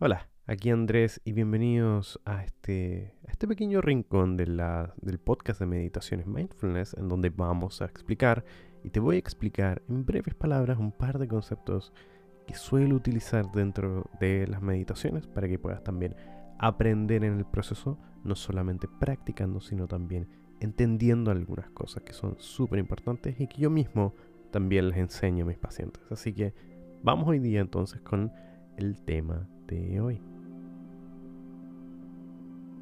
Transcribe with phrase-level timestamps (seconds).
[0.00, 6.94] Hola, aquí Andrés y bienvenidos a este, este pequeño rincón del podcast de meditaciones mindfulness
[6.94, 8.44] en donde vamos a explicar
[8.84, 11.92] y te voy a explicar en breves palabras un par de conceptos
[12.46, 16.14] que suelo utilizar dentro de las meditaciones para que puedas también
[16.60, 20.28] aprender en el proceso, no solamente practicando, sino también
[20.60, 24.14] entendiendo algunas cosas que son súper importantes y que yo mismo
[24.52, 26.04] también les enseño a mis pacientes.
[26.08, 26.54] Así que
[27.02, 28.30] vamos hoy día entonces con
[28.78, 30.22] el tema de hoy.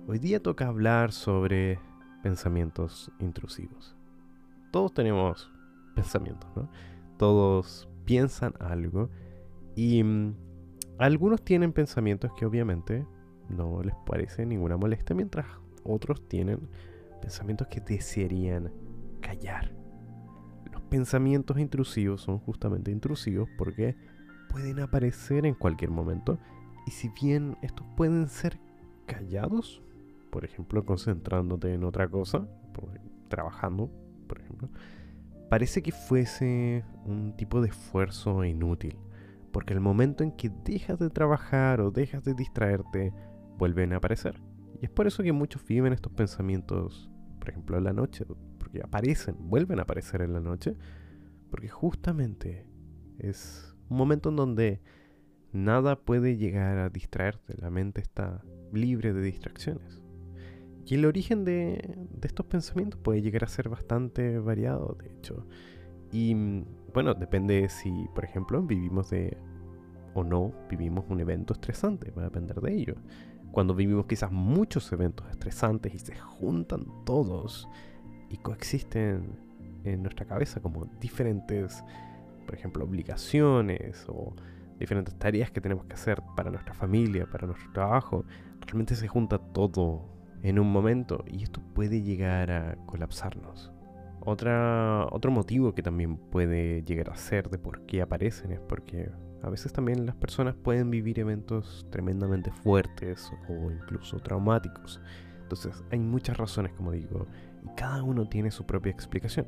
[0.07, 1.81] Hoy día toca hablar sobre
[2.23, 3.97] pensamientos intrusivos.
[4.71, 5.51] Todos tenemos
[5.95, 6.69] pensamientos, ¿no?
[7.17, 9.11] Todos piensan algo
[9.75, 10.35] y mm,
[10.99, 13.07] algunos tienen pensamientos que obviamente
[13.49, 15.47] no les parece ninguna molestia, mientras
[15.83, 16.69] otros tienen
[17.23, 18.71] pensamientos que desearían
[19.23, 19.75] callar.
[20.71, 23.97] Los pensamientos intrusivos son justamente intrusivos porque
[24.57, 26.39] pueden aparecer en cualquier momento
[26.87, 28.59] y si bien estos pueden ser
[29.05, 29.83] callados,
[30.31, 32.49] por ejemplo, concentrándote en otra cosa,
[33.29, 33.91] trabajando,
[34.27, 34.71] por ejemplo,
[35.51, 38.97] parece que fuese un tipo de esfuerzo inútil,
[39.53, 43.13] porque el momento en que dejas de trabajar o dejas de distraerte,
[43.59, 44.41] vuelven a aparecer.
[44.81, 47.11] Y es por eso que muchos viven estos pensamientos,
[47.41, 48.25] por ejemplo, en la noche,
[48.59, 50.79] porque aparecen, vuelven a aparecer en la noche,
[51.51, 52.67] porque justamente
[53.19, 54.81] es un momento en donde
[55.53, 58.43] nada puede llegar a distraerte, la mente está
[58.73, 60.01] libre de distracciones.
[60.87, 65.47] Y el origen de, estos pensamientos puede llegar a ser bastante variado, de hecho.
[66.13, 66.65] Y mm,
[66.95, 69.37] bueno, depende si, por ejemplo, vivimos de
[70.15, 72.95] o no vivimos un evento estresante, va a depender de ello.
[73.53, 77.69] Cuando vivimos quizás muchos eventos estresantes y se juntan todos
[78.31, 79.39] y coexisten
[79.85, 81.85] en nuestra cabeza como diferentes,
[82.47, 84.35] por ejemplo, obligaciones o
[84.79, 88.25] diferentes tareas que tenemos que hacer para nuestra familia, para nuestro trabajo,
[88.61, 90.05] realmente se junta todo
[90.43, 93.73] en un momento y esto puede llegar a colapsarnos.
[94.21, 99.11] Otra, otro motivo que también puede llegar a ser de por qué aparecen es porque
[99.43, 105.01] a veces también las personas pueden vivir eventos tremendamente fuertes o incluso traumáticos.
[105.43, 107.29] Entonces hay muchas razones, como digo,
[107.65, 109.47] y cada uno tiene su propia explicación.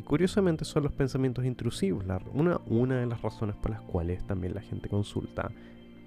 [0.00, 4.54] Y curiosamente son los pensamientos intrusivos una, una de las razones por las cuales también
[4.54, 5.52] la gente consulta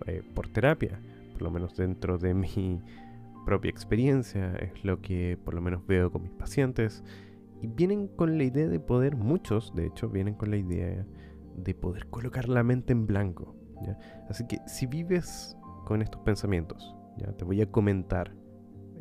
[0.08, 1.00] eh, por terapia,
[1.34, 2.82] por lo menos dentro de mi
[3.46, 7.04] propia experiencia, es lo que por lo menos veo con mis pacientes.
[7.62, 11.06] Y vienen con la idea de poder, muchos de hecho, vienen con la idea
[11.56, 13.56] de poder colocar la mente en blanco.
[14.28, 15.56] Así que si vives
[15.86, 17.32] con estos pensamientos, ¿ya?
[17.34, 18.34] te voy a comentar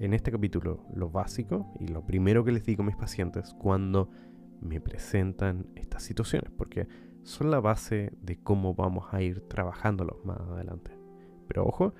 [0.01, 4.11] en este capítulo lo básico y lo primero que les digo a mis pacientes cuando
[4.63, 6.87] me presentan estas situaciones, porque
[7.23, 10.97] son la base de cómo vamos a ir trabajándolos más adelante.
[11.49, 11.95] Pero ojo,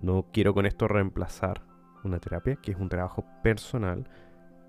[0.00, 1.62] no quiero con esto reemplazar
[2.04, 4.08] una terapia, que es un trabajo personal,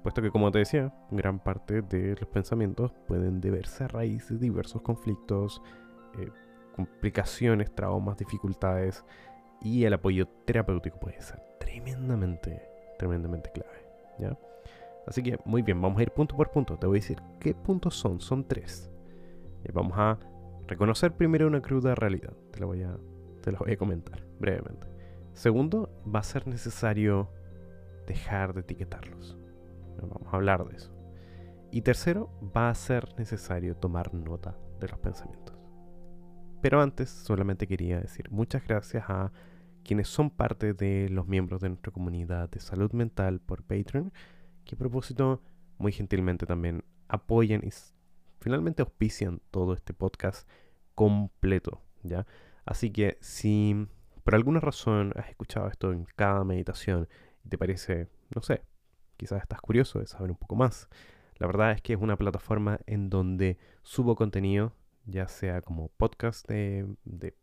[0.04, 4.38] puesto que como te decía, gran parte de los pensamientos pueden deberse a raíz de
[4.38, 5.62] diversos conflictos,
[6.20, 6.30] eh,
[6.76, 9.06] complicaciones, traumas, dificultades,
[9.62, 12.62] y el apoyo terapéutico puede ser tremendamente,
[12.98, 13.86] tremendamente clave.
[14.20, 14.38] ¿ya?
[15.08, 16.78] Así que muy bien, vamos a ir punto por punto.
[16.78, 18.20] Te voy a decir qué puntos son.
[18.20, 18.92] Son tres.
[19.74, 20.20] Vamos a
[20.68, 22.34] reconocer primero una cruda realidad.
[22.52, 22.98] Te lo voy a,
[23.42, 24.88] te lo voy a comentar brevemente.
[25.34, 27.30] Segundo, va a ser necesario
[28.08, 29.38] dejar de etiquetarlos.
[30.02, 30.94] Vamos a hablar de eso.
[31.72, 35.56] Y tercero, va a ser necesario tomar nota de los pensamientos.
[36.62, 39.32] Pero antes, solamente quería decir muchas gracias a
[39.84, 44.12] quienes son parte de los miembros de nuestra comunidad de salud mental por Patreon
[44.66, 45.42] que a propósito
[45.78, 47.70] muy gentilmente también apoyan y
[48.40, 50.48] finalmente auspician todo este podcast
[50.96, 52.26] completo, ¿ya?
[52.66, 53.88] Así que si
[54.24, 57.08] por alguna razón has escuchado esto en cada meditación
[57.44, 58.64] y te parece, no sé,
[59.18, 60.90] quizás estás curioso de saber un poco más,
[61.38, 66.48] la verdad es que es una plataforma en donde subo contenido, ya sea como podcast
[66.48, 66.96] de,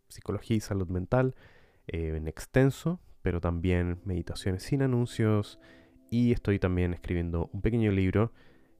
[0.09, 1.35] psicología y salud mental,
[1.89, 5.59] eh, en extenso, pero también meditaciones sin anuncios,
[6.11, 8.33] y estoy también escribiendo un pequeño libro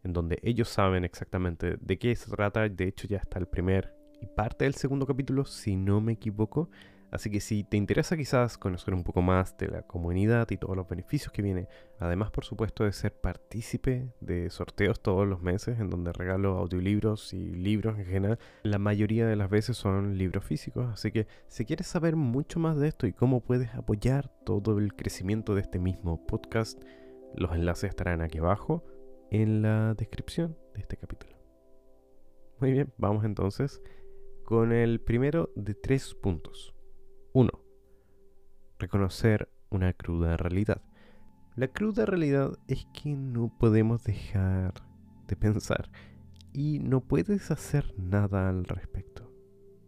[0.05, 2.69] en donde ellos saben exactamente de qué se trata.
[2.69, 6.71] De hecho ya está el primer y parte del segundo capítulo, si no me equivoco.
[7.11, 10.77] Así que si te interesa quizás conocer un poco más de la comunidad y todos
[10.77, 11.67] los beneficios que viene,
[11.99, 17.33] además por supuesto de ser partícipe de sorteos todos los meses en donde regalo audiolibros
[17.33, 21.65] y libros en general, la mayoría de las veces son libros físicos, así que si
[21.65, 25.79] quieres saber mucho más de esto y cómo puedes apoyar todo el crecimiento de este
[25.79, 26.79] mismo podcast,
[27.35, 28.85] los enlaces estarán aquí abajo
[29.31, 31.37] en la descripción de este capítulo.
[32.61, 33.81] Muy bien, vamos entonces
[34.45, 36.75] con el primero de tres puntos.
[37.35, 37.51] 1.
[38.79, 40.83] reconocer una cruda realidad.
[41.55, 44.75] La cruda realidad es que no podemos dejar
[45.27, 45.91] de pensar
[46.53, 49.31] y no puedes hacer nada al respecto.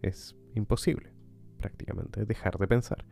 [0.02, 1.12] Es imposible,
[1.58, 3.04] prácticamente, dejar de pensar.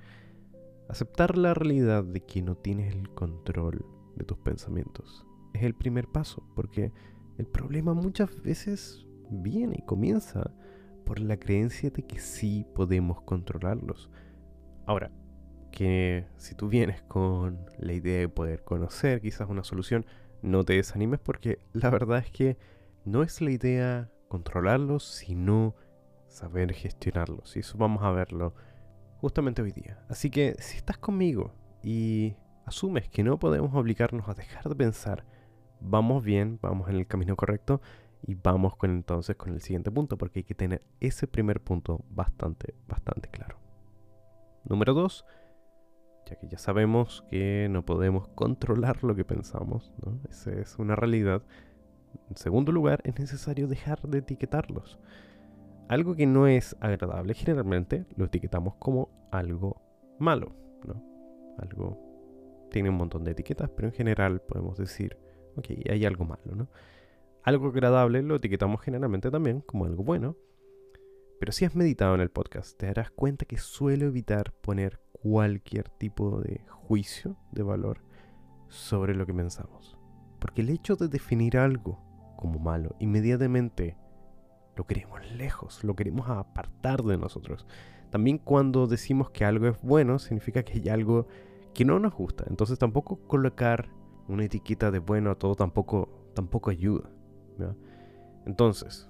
[0.88, 3.84] Aceptar la realidad de que no tienes el control
[4.19, 5.25] de tus pensamientos
[5.55, 6.93] es el primer paso, porque
[7.38, 10.50] el problema muchas veces viene y comienza
[11.05, 14.11] por la creencia de que sí podemos controlarlos.
[14.87, 15.11] Ahora,
[15.70, 20.06] que si tú vienes con la idea de poder conocer quizás una solución,
[20.43, 22.56] no te desanimes porque la verdad es que
[23.05, 25.75] no es la idea controlarlos, sino
[26.26, 27.56] saber gestionarlos.
[27.56, 28.55] Y eso vamos a verlo
[29.20, 30.05] justamente hoy día.
[30.09, 32.37] Así que si estás conmigo y
[32.69, 35.25] asumes que no podemos obligarnos a dejar de pensar,
[35.81, 37.81] vamos bien, vamos en el camino correcto
[38.23, 42.05] y vamos con entonces con el siguiente punto porque hay que tener ese primer punto
[42.11, 43.59] bastante, bastante claro.
[44.65, 45.25] Número 2,
[46.26, 50.20] ya que ya sabemos que no podemos controlar lo que pensamos, ¿no?
[50.29, 51.43] esa es una realidad.
[52.29, 54.99] En segundo lugar, es necesario dejar de etiquetarlos.
[55.88, 59.81] Algo que no es agradable generalmente lo etiquetamos como algo
[60.19, 60.55] malo,
[60.85, 61.03] ¿no?
[61.59, 62.07] Algo
[62.70, 65.17] tiene un montón de etiquetas, pero en general podemos decir,
[65.56, 66.69] ok, hay algo malo, ¿no?
[67.43, 70.37] Algo agradable lo etiquetamos generalmente también como algo bueno.
[71.41, 75.88] Pero si has meditado en el podcast, te darás cuenta que suelo evitar poner cualquier
[75.88, 78.03] tipo de juicio de valor
[78.69, 79.97] sobre lo que pensamos.
[80.41, 82.00] Porque el hecho de definir algo
[82.37, 83.97] como malo, inmediatamente
[84.76, 87.67] lo queremos lejos, lo queremos apartar de nosotros.
[88.11, 91.26] También cuando decimos que algo es bueno, significa que hay algo
[91.78, 92.44] que no nos gusta.
[92.50, 93.88] Entonces tampoco colocar
[94.26, 97.08] una etiqueta de bueno a todo tampoco, tampoco ayuda.
[98.46, 99.08] Entonces,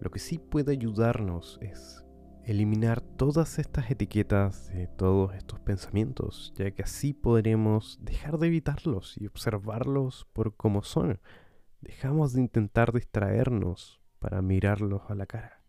[0.00, 2.06] lo que sí puede ayudarnos es
[2.44, 9.20] eliminar todas estas etiquetas de todos estos pensamientos, ya que así podremos dejar de evitarlos
[9.20, 11.18] y observarlos por como son.
[11.80, 15.64] Dejamos de intentar distraernos para mirarlos a la cara.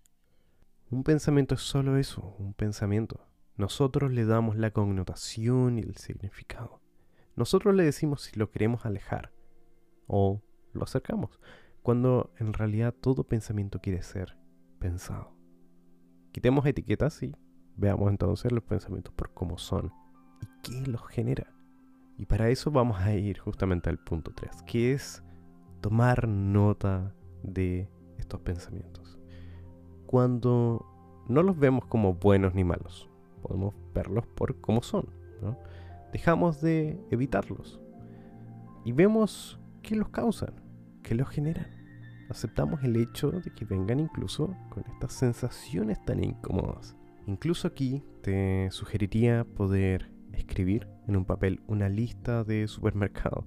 [0.92, 3.31] Un pensamiento es solo eso, un pensamiento.
[3.62, 6.82] Nosotros le damos la connotación y el significado.
[7.36, 9.32] Nosotros le decimos si lo queremos alejar
[10.08, 10.42] o
[10.74, 11.40] lo acercamos,
[11.84, 14.36] cuando en realidad todo pensamiento quiere ser
[14.80, 15.36] pensado.
[16.32, 17.36] Quitemos etiquetas y
[17.78, 19.94] veamos entonces los pensamientos por cómo son
[20.42, 21.54] y qué los genera.
[22.18, 25.24] Y para eso vamos a ir justamente al punto 3, que es
[25.82, 27.14] tomar nota
[27.44, 29.20] de estos pensamientos.
[30.08, 30.84] Cuando
[31.30, 33.11] no los vemos como buenos ni malos,
[33.42, 35.10] podemos verlos por cómo son.
[36.12, 37.80] Dejamos de evitarlos
[38.86, 40.54] y vemos qué los causan,
[41.04, 41.82] qué los generan
[42.32, 46.96] aceptamos el hecho de que vengan incluso con estas sensaciones tan incómodas.
[47.28, 53.46] Incluso aquí te sugeriría poder escribir en un papel una lista de supermercado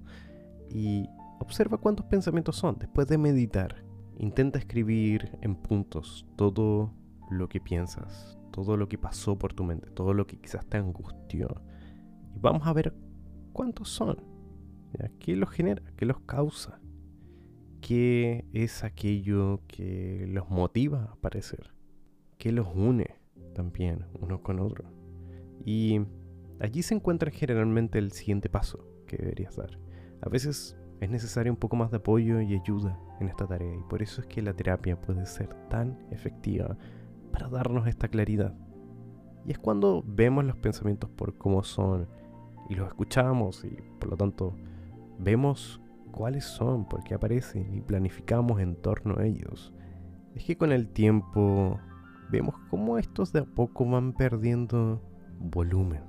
[0.69, 1.09] y
[1.39, 3.83] observa cuántos pensamientos son después de meditar.
[4.17, 6.93] Intenta escribir en puntos todo
[7.29, 10.77] lo que piensas, todo lo que pasó por tu mente, todo lo que quizás te
[10.77, 11.61] angustió.
[12.35, 12.93] Y vamos a ver
[13.53, 14.23] cuántos son.
[15.19, 15.81] ¿Qué los genera?
[15.97, 16.79] ¿Qué los causa?
[17.85, 21.71] qué es aquello que los motiva a aparecer,
[22.39, 23.13] qué los une
[23.53, 24.85] también uno con otro.
[25.63, 26.01] Y
[26.59, 29.79] allí se encuentra generalmente el siguiente paso que deberías dar.
[30.23, 33.83] A veces es necesario un poco más de apoyo y ayuda en esta tarea y
[33.83, 36.75] por eso es que la terapia puede ser tan efectiva
[37.35, 38.55] para darnos esta claridad.
[39.45, 42.07] Y es cuando vemos los pensamientos por cómo son
[42.69, 44.55] y los escuchamos y por lo tanto
[45.19, 45.81] vemos
[46.13, 49.73] cuáles son, por qué aparecen y planificamos en torno a ellos.
[50.33, 51.77] Es que con el tiempo
[52.31, 55.01] vemos cómo estos de a poco van perdiendo
[55.37, 56.03] volumen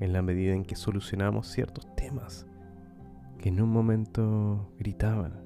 [0.00, 2.46] en la medida en que solucionamos ciertos temas
[3.38, 5.42] que en un momento gritaban,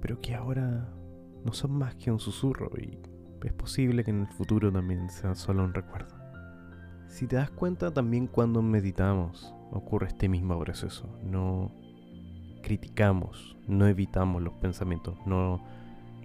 [0.00, 0.92] pero que ahora
[1.44, 2.98] no son más que un susurro y
[3.44, 6.16] es posible que en el futuro también sea solo un recuerdo.
[7.08, 11.72] Si te das cuenta también cuando meditamos ocurre este mismo proceso, no
[12.62, 15.64] criticamos, no evitamos los pensamientos, no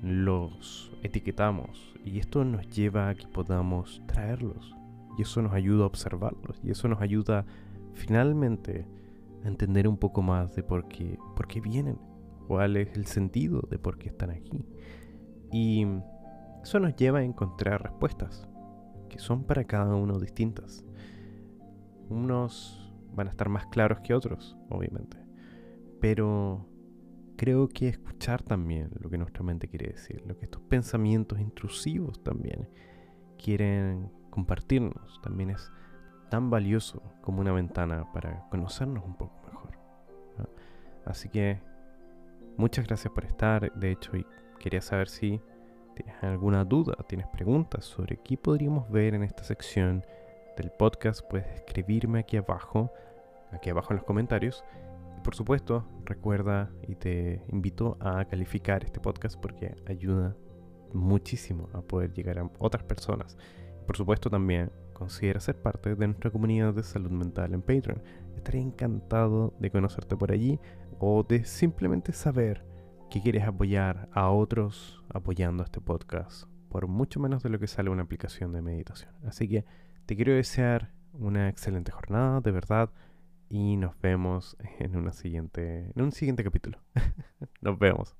[0.02, 1.94] los etiquetamos.
[2.04, 4.76] Y esto nos lleva a que podamos traerlos.
[5.18, 6.60] Y eso nos ayuda a observarlos.
[6.64, 7.46] Y eso nos ayuda
[7.94, 8.86] finalmente
[9.44, 11.98] a entender un poco más de por qué, por qué vienen,
[12.48, 14.66] cuál es el sentido de por qué están aquí.
[15.52, 15.86] Y
[16.64, 18.48] eso nos lleva a encontrar respuestas
[19.10, 20.84] que son para cada uno distintas.
[22.10, 25.18] Unos van a estar más claros que otros, obviamente.
[26.00, 26.66] Pero
[27.36, 32.24] creo que escuchar también lo que nuestra mente quiere decir, lo que estos pensamientos intrusivos
[32.24, 32.70] también
[33.38, 35.72] quieren compartirnos, también es
[36.30, 39.78] tan valioso como una ventana para conocernos un poco mejor.
[41.06, 41.62] Así que
[42.58, 43.72] muchas gracias por estar.
[43.74, 44.14] De hecho,
[44.60, 45.40] quería saber si
[45.94, 50.06] tienes alguna duda, tienes preguntas sobre qué podríamos ver en esta sección
[50.58, 52.92] del podcast, puedes escribirme aquí abajo,
[53.52, 54.64] aquí abajo en los comentarios.
[55.18, 60.36] Y por supuesto, recuerda y te invito a calificar este podcast porque ayuda
[60.94, 63.38] muchísimo a poder llegar a otras personas.
[63.86, 68.02] Por supuesto también considera ser parte de nuestra comunidad de salud mental en Patreon.
[68.36, 70.60] Estaré encantado de conocerte por allí
[71.00, 72.64] o de simplemente saber
[73.14, 77.92] que quieres apoyar a otros apoyando este podcast por mucho menos de lo que sale
[77.92, 79.14] una aplicación de meditación.
[79.24, 79.66] Así que
[80.08, 82.90] te quiero desear una excelente jornada, de verdad,
[83.50, 86.80] y nos vemos en, una siguiente, en un siguiente capítulo.
[87.62, 88.16] nos vemos.